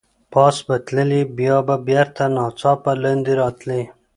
پاس 0.33 0.55
به 0.67 0.75
تللې، 0.87 1.21
بیا 1.37 1.57
به 1.67 1.75
بېرته 1.87 2.23
ناڅاپه 2.35 2.91
لاندې 3.01 3.33
راتلې. 3.41 3.81